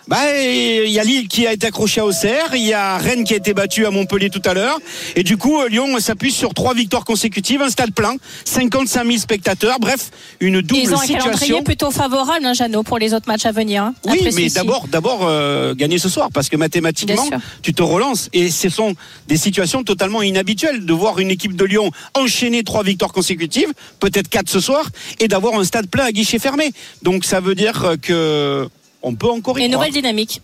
bah, 0.08 0.16
il 0.40 0.90
y 0.90 0.98
a 0.98 1.04
Lille 1.04 1.28
qui 1.28 1.46
a 1.46 1.52
été 1.52 1.66
accroché 1.66 2.00
à 2.00 2.06
Auxerre, 2.06 2.54
il 2.54 2.64
y 2.64 2.72
a 2.72 2.96
Rennes 2.96 3.24
qui 3.24 3.34
a 3.34 3.36
été 3.36 3.52
battu 3.52 3.84
à 3.84 3.90
Montpellier 3.90 4.30
tout 4.30 4.42
à 4.44 4.54
l'heure, 4.54 4.78
et 5.14 5.22
du 5.22 5.36
coup, 5.36 5.60
euh, 5.60 5.68
Lyon 5.68 5.86
s'appuie 6.00 6.32
sur 6.32 6.54
trois 6.54 6.72
victoires 6.74 7.04
consécutives, 7.04 7.60
un 7.60 7.68
stade 7.68 7.92
plein, 7.92 8.14
55 8.46 9.04
000 9.06 9.18
spectateurs, 9.18 9.78
bref, 9.78 10.10
une 10.40 10.62
double 10.62 10.80
Ils 10.82 10.94
ont 10.94 10.98
un 10.98 11.02
situation. 11.02 11.62
plutôt 11.62 11.90
favorable, 11.90 12.46
hein, 12.46 12.54
Jeannot, 12.54 12.82
pour 12.82 12.98
les 12.98 13.12
autres 13.12 13.28
matchs 13.28 13.44
à 13.44 13.52
venir. 13.52 13.82
hein, 13.82 13.94
Oui, 14.06 14.26
mais 14.34 14.48
d'abord, 14.48 14.88
d'abord 14.88 15.20
euh, 15.22 15.74
gagner 15.74 15.98
ce 15.98 16.08
soir, 16.08 16.30
parce 16.32 16.48
que 16.48 16.56
mathématiquement, 16.56 17.28
tu 17.62 17.74
te 17.74 17.82
relances. 17.82 18.30
Et 18.32 18.50
ce 18.50 18.70
sont 18.70 18.94
des 19.26 19.36
situations 19.36 19.84
totalement 19.84 20.22
inhabituelles 20.22 20.86
de 20.86 20.92
voir 20.94 21.18
une 21.18 21.30
équipe 21.30 21.54
de 21.54 21.64
Lyon 21.66 21.90
enchaîner 22.14 22.64
trois 22.64 22.82
victoires 22.82 23.12
consécutives, 23.12 23.72
peut-être 24.00 24.28
quatre 24.28 24.48
ce 24.48 24.60
soir, 24.60 24.88
et 25.20 25.28
d'avoir 25.28 25.54
un 25.58 25.64
stade 25.64 25.88
plein 25.88 26.04
à 26.04 26.12
guichet 26.12 26.38
fermé. 26.38 26.72
Donc 27.02 27.24
ça 27.26 27.40
veut 27.40 27.54
dire 27.54 27.94
que 28.00 28.68
on 29.02 29.14
peut 29.14 29.28
encore 29.30 29.58
y 29.58 29.64
une 29.64 29.72
croire. 29.72 29.80
nouvelle 29.86 29.92
dynamique. 29.92 30.42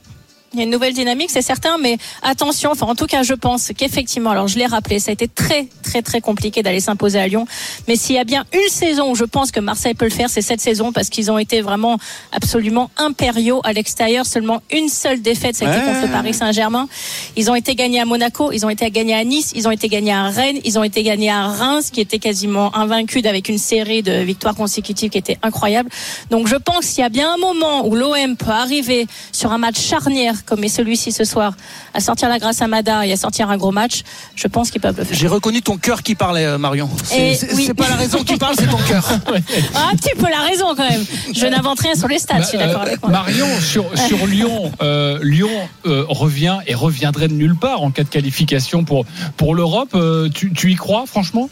Il 0.54 0.58
y 0.58 0.60
a 0.60 0.64
une 0.64 0.70
nouvelle 0.70 0.94
dynamique, 0.94 1.30
c'est 1.30 1.42
certain, 1.42 1.78
mais 1.78 1.98
attention, 2.22 2.70
enfin 2.70 2.86
en 2.86 2.94
tout 2.94 3.06
cas 3.06 3.24
je 3.24 3.34
pense 3.34 3.72
qu'effectivement, 3.76 4.30
alors 4.30 4.46
je 4.46 4.56
l'ai 4.56 4.66
rappelé, 4.66 5.00
ça 5.00 5.10
a 5.10 5.12
été 5.14 5.26
très 5.26 5.66
très 5.82 6.00
très 6.00 6.20
compliqué 6.20 6.62
d'aller 6.62 6.78
s'imposer 6.80 7.18
à 7.18 7.26
Lyon, 7.26 7.46
mais 7.88 7.96
s'il 7.96 8.14
y 8.14 8.18
a 8.18 8.24
bien 8.24 8.44
une 8.52 8.68
saison 8.70 9.10
où 9.10 9.16
je 9.16 9.24
pense 9.24 9.50
que 9.50 9.58
Marseille 9.60 9.94
peut 9.94 10.04
le 10.04 10.12
faire, 10.12 10.30
c'est 10.30 10.42
cette 10.42 10.60
saison 10.60 10.92
parce 10.92 11.08
qu'ils 11.08 11.30
ont 11.32 11.38
été 11.38 11.60
vraiment 11.60 11.98
absolument 12.32 12.90
impériaux 12.96 13.60
à 13.64 13.72
l'extérieur, 13.72 14.26
seulement 14.26 14.62
une 14.70 14.88
seule 14.88 15.20
défaite, 15.22 15.56
ça 15.56 15.66
a 15.66 15.72
été 15.72 15.84
Ouais. 15.84 15.92
contre 15.92 16.06
le 16.06 16.12
Paris 16.12 16.34
Saint-Germain. 16.34 16.88
Ils 17.36 17.50
ont 17.50 17.54
été 17.56 17.74
gagnés 17.74 18.00
à 18.00 18.04
Monaco, 18.04 18.52
ils 18.52 18.64
ont 18.64 18.70
été 18.70 18.88
gagnés 18.90 19.14
à 19.14 19.24
Nice, 19.24 19.52
ils 19.56 19.66
ont 19.66 19.72
été 19.72 19.88
gagnés 19.88 20.12
à 20.12 20.28
Rennes, 20.28 20.58
ils 20.64 20.78
ont 20.78 20.84
été 20.84 21.02
gagnés 21.02 21.30
à 21.30 21.48
Reims, 21.48 21.90
qui 21.90 22.00
était 22.00 22.20
quasiment 22.20 22.74
invaincu 22.76 23.20
avec 23.26 23.48
une 23.48 23.58
série 23.58 24.02
de 24.02 24.12
victoires 24.22 24.54
consécutives 24.54 25.10
qui 25.10 25.18
était 25.18 25.38
incroyable. 25.42 25.90
Donc 26.30 26.46
je 26.46 26.56
pense 26.56 26.86
qu'il 26.86 27.00
y 27.02 27.04
a 27.04 27.08
bien 27.08 27.34
un 27.34 27.38
moment 27.38 27.86
où 27.86 27.96
l'OM 27.96 28.36
peut 28.36 28.50
arriver 28.50 29.06
sur 29.32 29.52
un 29.52 29.58
match 29.58 29.80
charnière 29.80 30.43
comme 30.46 30.62
est 30.64 30.68
celui-ci 30.68 31.12
ce 31.12 31.24
soir, 31.24 31.54
à 31.94 32.00
sortir 32.00 32.28
la 32.28 32.38
grâce 32.38 32.60
à 32.62 32.66
Mada 32.68 33.06
et 33.06 33.12
à 33.12 33.16
sortir 33.16 33.50
un 33.50 33.56
gros 33.56 33.72
match, 33.72 34.02
je 34.34 34.46
pense 34.48 34.70
qu'ils 34.70 34.80
peuvent 34.80 34.96
le 34.96 35.04
faire. 35.04 35.16
j'ai 35.16 35.28
reconnu 35.28 35.62
ton 35.62 35.76
cœur 35.76 36.02
qui 36.02 36.14
parlait 36.14 36.44
euh, 36.44 36.58
Marion 36.58 36.88
c'est 37.04 37.54
oui. 37.54 37.70
pas 37.76 37.88
la 37.88 37.96
raison 37.96 38.22
qui 38.24 38.36
parle 38.36 38.54
c'est 38.58 38.66
ton 38.68 38.76
cœur 38.78 39.08
Ah, 39.74 39.88
un 39.92 39.96
petit 39.96 40.14
peu 40.16 40.28
la 40.28 40.40
raison 40.40 40.74
quand 40.76 40.88
même. 40.88 41.04
Je 41.34 41.46
n'invente 41.46 41.80
rien 41.80 41.94
sur 41.94 42.08
les 42.08 42.18
stats, 42.18 42.40
je 42.40 42.46
suis 42.48 42.58
Bah, 42.58 42.66
d'accord 42.66 42.82
euh, 42.82 42.86
avec 42.86 43.02
moi. 43.02 43.10
Marion, 43.10 43.46
sur, 43.60 43.84
sur 44.06 44.26
Lyon, 44.26 44.72
euh, 44.82 45.18
Lyon 45.22 45.50
euh, 45.86 46.04
revient 46.08 46.58
et 46.66 46.74
reviendrait 46.74 47.28
de 47.28 47.34
nulle 47.34 47.56
part 47.56 47.82
en 47.82 47.90
cas 47.90 48.04
de 48.04 48.08
qualification 48.08 48.84
pour, 48.84 49.04
pour 49.36 49.54
l'Europe. 49.54 49.90
Euh, 49.94 50.28
tu, 50.28 50.52
tu 50.52 50.70
y 50.72 50.74
crois, 50.76 51.04
franchement? 51.06 51.48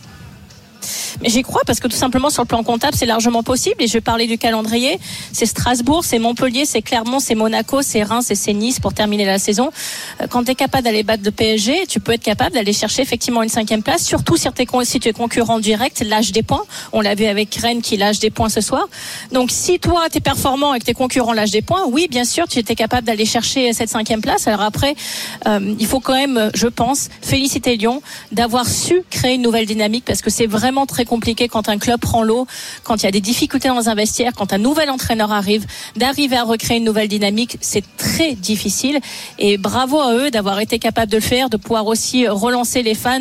Mais 1.22 1.28
j'y 1.28 1.42
crois 1.42 1.62
parce 1.66 1.80
que 1.80 1.88
tout 1.88 1.96
simplement 1.96 2.30
sur 2.30 2.42
le 2.42 2.48
plan 2.48 2.62
comptable, 2.62 2.96
c'est 2.96 3.06
largement 3.06 3.42
possible. 3.42 3.76
Et 3.80 3.86
je 3.86 3.94
vais 3.94 4.00
parler 4.00 4.26
du 4.26 4.38
calendrier. 4.38 4.98
C'est 5.32 5.46
Strasbourg, 5.46 6.04
c'est 6.04 6.18
Montpellier, 6.18 6.64
c'est 6.64 6.82
Clermont, 6.82 7.20
c'est 7.20 7.34
Monaco, 7.34 7.82
c'est 7.82 8.02
Reims 8.02 8.30
et 8.30 8.34
c'est 8.34 8.52
Nice 8.52 8.80
pour 8.80 8.94
terminer 8.94 9.24
la 9.24 9.38
saison. 9.38 9.70
Euh, 10.20 10.26
Quand 10.28 10.44
tu 10.44 10.52
es 10.52 10.54
capable 10.54 10.84
d'aller 10.84 11.02
battre 11.02 11.22
le 11.24 11.30
PSG, 11.30 11.86
tu 11.88 12.00
peux 12.00 12.12
être 12.12 12.22
capable 12.22 12.54
d'aller 12.54 12.72
chercher 12.72 13.02
effectivement 13.02 13.42
une 13.42 13.48
cinquième 13.48 13.82
place, 13.82 14.04
surtout 14.04 14.36
si, 14.36 14.50
t'es 14.52 14.66
si 14.84 15.00
tu 15.00 15.08
es 15.08 15.12
concurrent 15.12 15.58
direct, 15.58 16.00
lâche 16.00 16.32
des 16.32 16.42
points. 16.42 16.64
On 16.92 17.00
l'a 17.00 17.14
vu 17.14 17.26
avec 17.26 17.54
Rennes 17.54 17.82
qui 17.82 17.96
lâche 17.96 18.18
des 18.18 18.30
points 18.30 18.48
ce 18.48 18.60
soir. 18.60 18.88
Donc 19.32 19.50
si 19.50 19.78
toi, 19.78 20.08
tu 20.10 20.18
es 20.18 20.20
performant 20.20 20.74
et 20.74 20.78
que 20.78 20.84
tes 20.84 20.94
concurrents 20.94 21.32
lâchent 21.32 21.50
des 21.50 21.62
points, 21.62 21.84
oui, 21.86 22.08
bien 22.10 22.24
sûr, 22.24 22.48
tu 22.48 22.58
étais 22.58 22.74
capable 22.74 23.06
d'aller 23.06 23.26
chercher 23.26 23.72
cette 23.72 23.90
cinquième 23.90 24.20
place. 24.20 24.46
Alors 24.46 24.62
après, 24.62 24.94
euh, 25.46 25.74
il 25.78 25.86
faut 25.86 26.00
quand 26.00 26.14
même, 26.14 26.50
je 26.54 26.66
pense, 26.66 27.08
féliciter 27.20 27.76
Lyon 27.76 28.02
d'avoir 28.32 28.66
su 28.66 29.02
créer 29.10 29.34
une 29.34 29.42
nouvelle 29.42 29.66
dynamique 29.66 30.04
parce 30.04 30.22
que 30.22 30.30
c'est 30.30 30.46
vraiment 30.46 30.71
très 30.86 31.04
compliqué 31.04 31.48
quand 31.48 31.68
un 31.68 31.78
club 31.78 32.00
prend 32.00 32.22
l'eau, 32.22 32.46
quand 32.84 32.96
il 32.96 33.04
y 33.04 33.08
a 33.08 33.10
des 33.10 33.20
difficultés 33.20 33.68
dans 33.68 33.88
un 33.88 33.94
vestiaire, 33.94 34.32
quand 34.36 34.52
un 34.52 34.58
nouvel 34.58 34.90
entraîneur 34.90 35.32
arrive, 35.32 35.66
d'arriver 35.96 36.36
à 36.36 36.44
recréer 36.44 36.78
une 36.78 36.84
nouvelle 36.84 37.08
dynamique, 37.08 37.58
c'est 37.60 37.84
très 37.96 38.34
difficile. 38.34 38.98
Et 39.38 39.58
bravo 39.58 40.00
à 40.00 40.14
eux 40.14 40.30
d'avoir 40.30 40.60
été 40.60 40.78
capables 40.78 41.10
de 41.10 41.16
le 41.16 41.22
faire, 41.22 41.50
de 41.50 41.56
pouvoir 41.56 41.86
aussi 41.86 42.26
relancer 42.28 42.82
les 42.82 42.94
fans. 42.94 43.20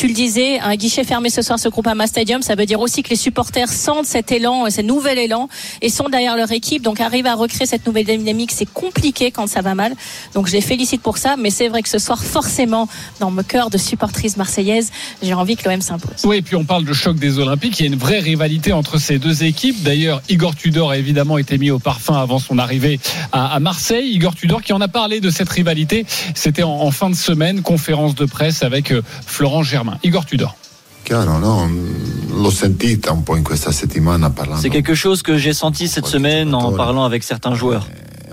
Tu 0.00 0.08
le 0.08 0.14
disais, 0.14 0.58
un 0.60 0.76
guichet 0.76 1.04
fermé 1.04 1.28
ce 1.28 1.42
soir, 1.42 1.58
ce 1.58 1.68
groupe 1.68 1.86
Ama 1.86 2.06
Stadium, 2.06 2.40
ça 2.40 2.54
veut 2.54 2.64
dire 2.64 2.80
aussi 2.80 3.02
que 3.02 3.10
les 3.10 3.16
supporters 3.16 3.68
sentent 3.68 4.06
cet 4.06 4.32
élan, 4.32 4.70
ce 4.70 4.80
nouvel 4.80 5.18
élan, 5.18 5.50
et 5.82 5.90
sont 5.90 6.08
derrière 6.08 6.38
leur 6.38 6.50
équipe. 6.52 6.80
Donc, 6.80 7.02
arriver 7.02 7.28
à 7.28 7.34
recréer 7.34 7.66
cette 7.66 7.86
nouvelle 7.86 8.06
dynamique, 8.06 8.50
c'est 8.50 8.64
compliqué 8.64 9.30
quand 9.30 9.46
ça 9.46 9.60
va 9.60 9.74
mal. 9.74 9.92
Donc, 10.32 10.46
je 10.46 10.52
les 10.52 10.62
félicite 10.62 11.02
pour 11.02 11.18
ça, 11.18 11.36
mais 11.36 11.50
c'est 11.50 11.68
vrai 11.68 11.82
que 11.82 11.88
ce 11.90 11.98
soir, 11.98 12.24
forcément, 12.24 12.88
dans 13.18 13.30
mon 13.30 13.42
cœur 13.42 13.68
de 13.68 13.76
supportrice 13.76 14.38
marseillaise, 14.38 14.90
j'ai 15.22 15.34
envie 15.34 15.54
que 15.54 15.68
l'OM 15.68 15.82
s'impose. 15.82 16.24
Oui, 16.24 16.38
et 16.38 16.42
puis 16.42 16.56
on 16.56 16.64
parle 16.64 16.86
de 16.86 16.94
choc 16.94 17.18
des 17.18 17.38
Olympiques. 17.38 17.78
Il 17.78 17.82
y 17.82 17.88
a 17.90 17.92
une 17.92 17.98
vraie 17.98 18.20
rivalité 18.20 18.72
entre 18.72 18.96
ces 18.96 19.18
deux 19.18 19.44
équipes. 19.44 19.82
D'ailleurs, 19.82 20.22
Igor 20.30 20.56
Tudor 20.56 20.92
a 20.92 20.96
évidemment 20.96 21.36
été 21.36 21.58
mis 21.58 21.70
au 21.70 21.78
parfum 21.78 22.14
avant 22.14 22.38
son 22.38 22.56
arrivée 22.56 23.00
à, 23.32 23.60
Marseille. 23.60 24.10
Igor 24.14 24.34
Tudor 24.34 24.62
qui 24.62 24.72
en 24.72 24.80
a 24.80 24.88
parlé 24.88 25.20
de 25.20 25.28
cette 25.28 25.50
rivalité. 25.50 26.06
C'était 26.34 26.62
en, 26.62 26.70
en 26.70 26.90
fin 26.90 27.10
de 27.10 27.16
semaine, 27.16 27.60
conférence 27.60 28.14
de 28.14 28.24
presse 28.24 28.62
avec 28.62 28.92
euh, 28.92 29.02
Florent 29.26 29.62
Germain. 29.62 29.89
Igor 30.02 30.24
Tudor. 30.24 30.54
Chiaro, 31.02 31.38
no? 31.38 31.68
L'ho 32.36 32.50
sentita 32.50 33.10
un 33.10 33.22
po' 33.22 33.36
in 33.36 33.42
questa 33.42 33.72
settimana 33.72 34.30
parlando. 34.30 34.60
C'est 34.60 34.70
quelque 34.70 34.94
chose 34.94 35.22
que 35.22 35.36
j'ai 35.36 35.52
senti 35.52 35.88
cette 35.88 36.06
semaine 36.06 36.54
en 36.54 36.72
parlant 36.72 37.04
avec 37.04 37.22
certains 37.24 37.54
joueurs. 37.54 37.86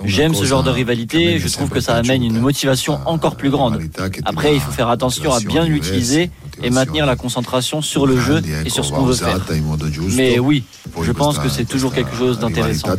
J'aime 0.05 0.35
ce 0.35 0.43
genre 0.45 0.61
de 0.63 0.69
rivalité, 0.69 1.39
je 1.39 1.47
trouve 1.47 1.69
que 1.69 1.79
ça 1.79 1.95
amène 1.95 2.23
une 2.23 2.39
motivation 2.39 2.99
encore 3.05 3.35
plus 3.35 3.49
grande. 3.49 3.81
Après, 4.25 4.53
il 4.53 4.61
faut 4.61 4.71
faire 4.71 4.89
attention 4.89 5.33
à 5.33 5.39
bien 5.39 5.65
l'utiliser 5.65 6.29
et 6.61 6.69
maintenir 6.69 7.05
la 7.05 7.15
concentration 7.15 7.81
sur 7.81 8.05
le 8.05 8.19
jeu 8.19 8.41
et 8.63 8.69
sur 8.69 8.85
ce 8.85 8.91
qu'on 8.91 9.05
veut 9.05 9.15
faire. 9.15 9.39
Mais 10.13 10.37
oui, 10.37 10.63
je 11.01 11.11
pense 11.11 11.39
que 11.39 11.49
c'est 11.49 11.65
toujours 11.65 11.93
quelque 11.93 12.15
chose 12.15 12.39
d'intéressant. 12.39 12.89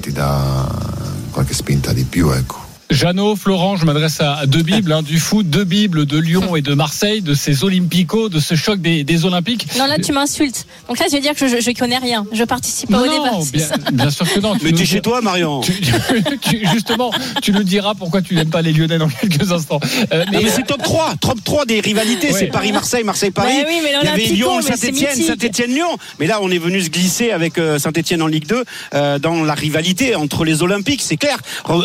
Jeannot, 2.90 3.37
Florent, 3.37 3.76
je 3.76 3.85
m'adresse 3.85 4.18
à 4.23 4.47
deux 4.47 4.62
bibles 4.62 4.92
hein, 4.92 5.02
du 5.02 5.18
foot, 5.18 5.49
deux 5.49 5.64
bibles 5.64 6.07
de 6.07 6.18
Lyon 6.18 6.57
et 6.57 6.62
de 6.62 6.73
Marseille, 6.73 7.21
de 7.21 7.35
ces 7.35 7.62
Olympicos, 7.62 8.30
de 8.30 8.40
ce 8.40 8.54
choc 8.54 8.80
des, 8.80 9.04
des 9.04 9.26
Olympiques. 9.26 9.66
Non, 9.78 9.85
là, 9.85 9.99
tu 9.99 10.11
m'insultes. 10.12 10.66
Donc 10.88 10.99
là, 10.99 11.04
je 11.11 11.16
veux 11.16 11.21
dire 11.21 11.35
que 11.35 11.47
je, 11.49 11.61
je 11.61 11.71
connais 11.78 11.99
rien. 11.99 12.25
Je 12.33 12.45
participe 12.45 12.90
pas 12.90 13.00
au 13.00 13.02
débat. 13.02 13.30
Non, 13.33 13.45
bien, 13.52 13.66
bien 13.92 14.11
sûr 14.11 14.33
que 14.33 14.40
non. 14.40 14.54
Tu 14.57 14.64
Mais 14.64 14.71
t'es 14.71 14.76
dis- 14.78 14.87
chez 14.87 15.02
toi, 15.02 15.21
Marion. 15.21 15.61
tu- 15.61 15.75
tu- 16.40 16.66
justement, 16.73 17.11
tu 17.42 17.52
nous 17.52 17.62
diras 17.62 17.92
pourquoi 17.95 18.23
tu 18.23 18.35
n'aimes 18.35 18.49
pas 18.49 18.62
les 18.62 18.73
Lyonnais 18.73 18.97
dans 18.99 19.09
quelques 19.09 19.52
instants. 19.52 19.80
Euh, 20.14 20.25
Non, 20.33 20.40
mais 20.42 20.49
c'est 20.49 20.66
top 20.66 20.83
3, 20.83 21.14
top 21.21 21.45
3 21.45 21.66
des 21.66 21.80
rivalités, 21.80 22.28
Ouais. 22.33 22.38
c'est 22.38 22.47
Paris-Marseille, 22.47 23.04
Marseille-Paris. 23.04 23.52
Oui, 23.68 23.80
mais 23.85 23.92
Il 24.02 24.07
y 24.07 24.09
avait 24.09 24.23
Lyon, 24.25 24.62
Saint-Etienne. 24.62 25.14
Saint-Etienne-Lyon. 25.14 25.99
Mais 26.21 26.26
là, 26.26 26.38
on 26.40 26.50
est 26.50 26.59
venu 26.59 26.80
se 26.80 26.88
glisser 26.88 27.33
avec 27.33 27.59
euh, 27.59 27.78
Saint-Etienne 27.78 28.23
en 28.23 28.26
Ligue 28.28 28.47
2 28.47 28.64
euh, 28.95 29.18
dans 29.18 29.45
la 29.45 29.54
rivalité 29.54 30.14
entre 30.14 30.47
les 30.47 30.62
Olympiques, 30.62 31.02
c'est 31.04 31.18
clair. 31.18 31.37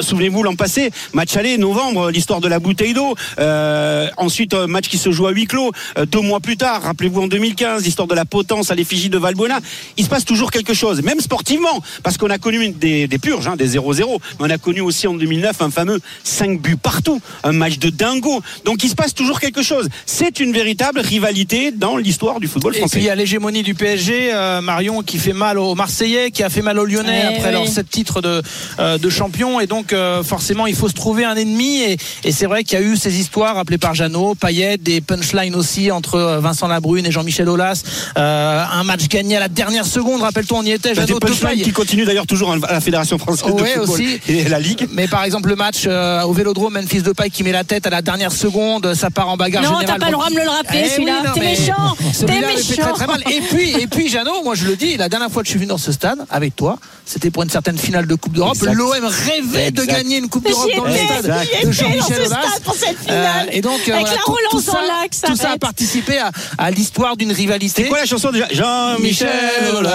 Souvenez-vous 0.02 0.44
l'an 0.44 0.56
passé, 0.56 0.92
Match 1.14 1.36
aller, 1.38 1.58
novembre, 1.58 2.12
l'histoire 2.12 2.42
de 2.42 2.48
la 2.48 2.60
bouteille 2.60 2.94
d'eau. 2.94 3.16
Euh, 3.40 4.08
ensuite, 4.18 4.54
match 4.54 4.88
qui 4.88 4.98
se 4.98 5.12
joue 5.12 5.28
à 5.28 5.32
huis 5.32 5.46
clos. 5.46 5.72
deux 6.08 6.22
mois 6.22 6.40
plus 6.40 6.58
tard, 6.58 6.84
rappelez-vous 6.84 7.22
en 7.24 7.28
2015, 7.28 7.84
l'histoire 7.84 8.08
de 8.08 8.16
la 8.16 8.26
potence 8.26 8.72
à 8.72 8.76
l'effigie 8.76 9.10
de 9.10 9.18
Valbuena. 9.18 9.60
Il 9.98 10.04
se 10.04 10.10
passe 10.10 10.26
toujours 10.26 10.52
quelque 10.52 10.74
chose, 10.74 11.02
même 11.04 11.20
sportivement, 11.20 11.82
parce 12.04 12.18
qu'on 12.18 12.30
a 12.30 12.38
connu 12.38 12.70
des, 12.70 13.08
des 13.08 13.18
purges, 13.18 13.48
hein, 13.48 13.56
des 13.56 13.78
0-0. 13.78 14.20
Mais 14.40 14.46
on 14.48 14.50
a 14.50 14.58
connu 14.58 14.82
aussi 14.82 15.08
en 15.08 15.14
2009 15.14 15.62
un 15.62 15.70
fameux 15.72 16.00
5 16.24 16.60
buts 16.62 16.78
partout, 16.78 17.22
un 17.44 17.52
match 17.52 17.78
de 17.80 17.90
dingo. 17.90 18.42
Donc 18.66 18.84
il 18.84 18.90
se 18.90 18.96
passe 18.96 19.14
toujours 19.14 19.40
quelque 19.40 19.62
chose. 19.64 19.88
C'est 20.06 20.40
une 20.40 20.54
véritable 20.54 21.00
rivalité 21.00 21.72
dans 21.72 21.98
l'histoire 21.98 22.40
du 22.40 22.48
football 22.48 22.74
français. 22.76 22.98
Et 22.98 23.00
puis 23.00 23.06
il 23.06 23.08
y 23.08 23.10
a 23.10 23.16
l'hégémonie 23.16 23.64
du 23.64 23.76
PSG, 23.76 24.34
euh, 24.34 24.62
Marion, 24.62 25.02
qui 25.02 25.18
fait 25.18 25.34
mal 25.34 25.58
aux 25.58 25.76
Marseillais, 25.76 26.32
qui 26.32 26.44
a 26.44 26.50
fait 26.50 26.62
mal 26.62 26.80
aux 26.80 26.86
Lyonnais 26.86 27.22
Eh 27.24 27.36
après 27.36 27.50
oui. 27.50 27.54
leur 27.54 27.68
sept 27.68 27.90
titres 27.90 28.22
de, 28.22 28.42
euh, 28.80 28.98
de 28.98 29.10
champion. 29.10 29.60
Et 29.60 29.68
donc 29.68 29.94
euh, 29.94 30.24
forcément, 30.24 30.68
il 30.68 30.76
faut 30.76 30.83
se 30.90 30.94
trouver 30.94 31.26
un 31.26 31.36
ennemi. 31.36 31.82
Et, 31.82 31.98
et 32.24 32.32
c'est 32.32 32.46
vrai 32.46 32.64
qu'il 32.64 32.80
y 32.80 32.82
a 32.82 32.86
eu 32.86 32.96
ces 32.98 33.20
histoires 33.20 33.58
appelées 33.58 33.78
par 33.78 33.94
Jeannot, 33.94 34.36
Payet, 34.36 34.78
des 34.78 35.02
punchlines 35.02 35.56
aussi 35.56 35.92
entre 35.92 36.16
euh, 36.16 36.40
Vincent 36.40 36.68
Labrune 36.68 37.06
et 37.06 37.12
Jean-Michel 37.12 37.50
Aulas. 37.50 37.84
Euh, 38.18 38.64
un 38.72 38.84
match 38.84 39.08
gagné 39.08 39.38
à 39.38 39.40
la 39.40 39.48
dernière 39.48 39.86
seconde. 39.86 40.22
Rappelle-toi, 40.22 40.60
on 40.60 40.64
y 40.64 40.72
était. 40.72 40.94
Bah, 40.94 41.02
des 41.02 41.08
Jeannot 41.08 41.20
punchlines 41.20 41.40
Topaille. 41.40 41.62
qui 41.62 41.72
continuent 41.72 42.06
d'ailleurs 42.06 42.28
toujours 42.28 42.52
à 42.54 42.58
la 42.74 42.82
Fédération 42.82 43.18
française 43.18 43.48
de 43.48 43.62
Ouais, 43.62 43.70
football 43.76 43.90
aussi. 43.90 44.20
et 44.28 44.44
la 44.50 44.60
Ligue. 44.60 44.88
Mais 44.92 45.08
par 45.08 45.24
exemple, 45.24 45.50
le 45.50 45.56
match 45.56 45.84
euh, 45.88 46.22
au 46.24 46.34
Vélodrome, 46.34 46.74
Memphis 46.74 47.02
Depay 47.02 47.30
qui 47.30 47.44
met 47.44 47.52
la 47.52 47.64
tête 47.64 47.88
à 47.88 47.90
la 47.90 48.02
dernière 48.02 48.32
seconde, 48.32 48.94
ça 48.94 49.10
part 49.10 49.30
en 49.30 49.38
bagarre 49.38 49.64
Non, 49.64 49.80
t'as 49.86 49.98
pas 49.98 50.08
le 50.08 50.14
droit 50.14 50.30
de 50.30 50.36
me 50.36 50.44
le 50.44 50.50
rappeler, 50.50 50.84
Eh 50.86 50.90
celui-là. 50.90 51.22
oui, 51.26 51.32
T'es 51.34 51.40
méchant. 51.42 51.96
T'es 52.00 52.14
celui-là 52.14 52.48
avait 52.48 52.58
fait 52.58 52.70
méchant. 52.78 52.82
très, 52.82 52.94
très 52.94 53.08
mal. 53.08 53.24
Et 53.32 53.42
puis, 53.42 53.70
et 53.82 53.88
puis, 53.88 54.10
Jeannot, 54.10 54.44
moi 54.44 54.56
je 54.56 54.66
le 54.66 54.76
dis, 54.76 54.98
la 54.98 55.10
dernière 55.10 55.30
fois 55.32 55.42
que 55.44 55.48
je 55.48 55.52
suis 55.52 55.60
venu 55.60 55.70
dans 55.70 55.78
ce 55.78 55.92
stade 55.92 56.20
avec 56.30 56.56
toi, 56.56 56.78
c'était 57.06 57.32
pour 57.32 57.44
une 57.44 57.50
certaine 57.50 57.78
finale 57.78 58.08
de 58.08 58.16
Coupe 58.16 58.34
d'Europe. 58.34 58.58
L'OM 58.62 58.92
rêvait 59.06 59.72
de 59.72 59.84
gagner 59.86 60.18
une 60.18 60.30
Coupe 60.30 60.48
J'y 60.48 60.73
d'Europe 60.76 60.90
dans 60.90 60.94
le 60.94 61.24
stade 61.24 61.66
de 61.66 61.72
Jean-Michel 61.72 62.26
Aulas. 62.28 62.96
finale. 63.06 63.50
et 63.52 63.62
donc, 63.62 63.80
euh, 63.88 63.94
Avec 63.94 64.06
voilà, 64.08 64.12
la 64.12 64.18
tout- 64.24 64.32
relance 64.32 64.52
tout, 64.52 64.62
ça, 64.62 64.78
en 64.78 64.82
lac, 65.02 65.14
ça 65.14 65.28
tout 65.28 65.36
ça 65.36 65.52
a 65.52 65.58
participé 65.58 66.18
à, 66.20 66.32
à 66.58 66.72
l'histoire 66.72 67.18
d'une 67.18 67.32
rivalité. 67.32 67.84
C'est 67.84 67.90
quoi 67.90 68.00
la 68.00 68.06
chanson 68.06 68.32
déjà 68.32 68.48
Jean-Michel 68.52 69.30
Aulas. 69.78 69.92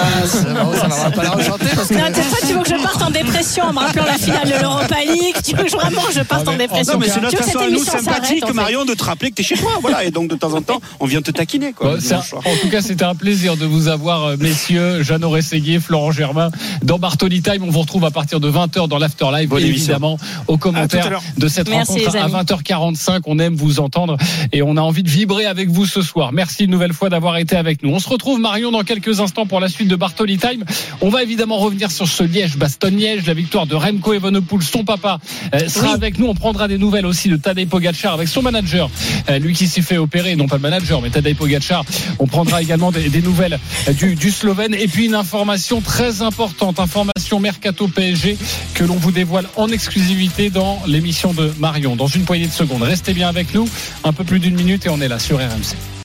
Bon, 0.64 0.72
ça, 0.74 0.88
va 0.88 1.10
pas 1.10 1.22
la 1.22 1.30
rechanter 1.30 1.66
parce 1.74 1.88
que. 1.88 1.94
Non, 1.94 2.04
tu 2.46 2.52
veux 2.54 2.62
que 2.62 2.68
je 2.68 2.82
parte 2.82 3.02
en 3.02 3.10
dépression 3.10 3.64
en 3.64 3.72
me 3.72 3.78
rappelant 3.78 4.04
la 4.04 4.18
finale 4.18 4.46
de 4.48 4.60
l'Europa 4.60 4.96
League? 5.06 5.36
Tu 5.44 5.54
veux 5.56 5.64
que 5.64 5.70
je- 5.70 5.76
vraiment 5.76 6.02
que 6.02 6.12
je 6.12 6.20
parte 6.20 6.44
Ah, 6.46 6.50
en 6.50 6.56
dépression? 6.56 6.94
Non, 6.94 6.98
mais 7.00 7.08
c'est 7.08 7.20
notre 7.20 7.38
façon 7.38 7.58
à 7.58 7.68
nous 7.68 7.84
sympathique, 7.84 8.44
en 8.44 8.48
fait? 8.48 8.52
Marion, 8.52 8.84
de 8.84 8.94
te 8.94 9.04
rappeler 9.04 9.30
que 9.30 9.36
t'es 9.36 9.42
chez 9.42 9.56
toi. 9.56 9.70
Voilà. 9.80 10.04
Et 10.04 10.10
donc, 10.10 10.28
de 10.28 10.34
temps 10.36 10.54
en 10.54 10.62
temps, 10.62 10.80
on 11.00 11.06
vient 11.06 11.22
te 11.22 11.30
taquiner, 11.30 11.72
quoi. 11.72 11.96
Bon, 11.96 12.38
en 12.38 12.56
tout 12.60 12.68
cas, 12.68 12.80
c'était 12.82 13.04
un 13.04 13.14
plaisir 13.14 13.56
de 13.56 13.66
vous 13.66 13.88
avoir, 13.88 14.24
euh, 14.24 14.36
messieurs, 14.38 15.02
Jeannot 15.02 15.30
Rességuier, 15.30 15.80
Florent 15.80 16.10
Germain, 16.12 16.50
dans 16.82 16.98
Bartoli 16.98 17.42
Time. 17.42 17.62
On 17.62 17.70
vous 17.70 17.80
retrouve 17.80 18.04
à 18.04 18.10
partir 18.10 18.40
de 18.40 18.48
20h 18.50 18.88
dans 18.88 18.98
l'Afterlife, 18.98 19.50
évidemment, 19.58 20.18
tout 20.48 20.56
commentaires 20.72 21.20
de 21.36 21.48
cette 21.48 21.68
Merci, 21.68 21.92
rencontre 21.92 22.16
à 22.16 22.24
amis. 22.24 22.34
20h45. 22.34 23.20
On 23.26 23.38
aime 23.38 23.54
vous 23.54 23.80
entendre 23.80 24.16
et 24.52 24.62
on 24.62 24.76
a 24.76 24.80
envie 24.80 25.02
de 25.02 25.08
vibrer 25.08 25.46
avec 25.46 25.68
vous 25.68 25.86
ce 25.86 26.02
soir. 26.02 26.32
Merci 26.32 26.64
une 26.64 26.70
nouvelle 26.70 26.92
fois 26.92 27.08
d'avoir 27.08 27.36
été 27.36 27.56
avec 27.56 27.82
nous. 27.82 27.90
On 27.90 27.98
se 27.98 28.08
retrouve, 28.08 28.40
Marion, 28.40 28.70
dans 28.70 28.82
quelques 28.82 29.20
instants 29.20 29.46
pour 29.46 29.60
la 29.60 29.68
suite 29.68 29.88
de 29.88 29.96
Bartoli 29.96 30.38
Time. 30.38 30.64
On 31.00 31.08
va 31.08 31.22
évidemment 31.22 31.58
revenir 31.58 31.90
sur 31.90 32.06
ce 32.06 32.22
Liège-Bastogne-Liège, 32.22 33.26
la 33.26 33.34
victoire 33.34 33.66
de 33.66 33.74
Remco 33.74 34.12
Evenepoel, 34.12 34.62
son 34.62 34.84
papa, 34.84 35.18
euh, 35.54 35.68
sera 35.68 35.92
avec 35.92 36.18
nous. 36.18 36.26
On 36.26 36.34
prendra 36.34 36.68
des 36.68 36.78
nouvelles 36.78 37.06
aussi 37.06 37.28
de 37.28 37.36
Tadej 37.36 37.68
Pogacar 37.68 38.14
avec 38.14 38.28
son 38.28 38.42
manager, 38.42 38.90
euh, 39.28 39.38
lui 39.38 39.54
qui 39.54 39.66
s'est 39.66 39.82
fait 39.82 39.98
opérer, 39.98 40.36
non 40.36 40.46
pas 40.46 40.56
le 40.56 40.62
manager, 40.62 41.00
mais 41.00 41.10
Tadej 41.10 41.36
Pogacar. 41.36 41.84
On 42.18 42.26
prendra 42.26 42.62
également 42.62 42.92
des, 42.92 43.08
des 43.08 43.22
nouvelles 43.22 43.58
euh, 43.88 43.92
du, 43.92 44.14
du 44.14 44.30
Slovène 44.30 44.74
et 44.74 44.88
puis 44.88 45.06
une 45.06 45.14
information 45.14 45.80
très 45.80 46.22
importante, 46.22 46.80
information 46.80 47.40
Mercato 47.40 47.88
PSG 47.88 48.36
que 48.74 48.84
l'on 48.84 48.96
vous 48.96 49.12
dévoile 49.12 49.46
en 49.56 49.68
exclusivité 49.68 50.50
dans 50.58 50.82
l'émission 50.88 51.32
de 51.32 51.52
Marion 51.60 51.94
dans 51.94 52.08
une 52.08 52.24
poignée 52.24 52.48
de 52.48 52.52
secondes. 52.52 52.82
Restez 52.82 53.14
bien 53.14 53.28
avec 53.28 53.54
nous, 53.54 53.68
un 54.02 54.12
peu 54.12 54.24
plus 54.24 54.40
d'une 54.40 54.56
minute 54.56 54.86
et 54.86 54.88
on 54.88 55.00
est 55.00 55.06
là 55.06 55.20
sur 55.20 55.38
RMC. 55.38 55.76